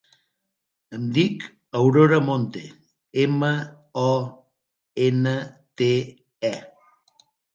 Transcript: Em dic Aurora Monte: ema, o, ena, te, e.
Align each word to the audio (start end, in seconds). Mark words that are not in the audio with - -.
Em 0.99 1.01
dic 1.17 1.43
Aurora 1.79 2.17
Monte: 2.29 2.61
ema, 3.25 3.51
o, 4.05 4.15
ena, 5.09 5.35
te, 5.83 5.91
e. 6.53 6.55